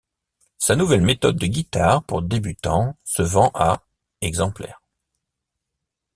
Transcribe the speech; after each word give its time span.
Sa 0.57 0.75
nouvelle 0.75 1.03
méthode 1.03 1.37
de 1.37 1.45
guitare 1.45 2.01
pour 2.01 2.23
débutants 2.23 2.97
se 3.03 3.21
vend 3.21 3.51
à 3.53 3.83
exemplaires. 4.21 4.81